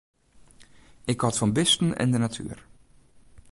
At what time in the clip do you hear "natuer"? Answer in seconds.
2.17-2.59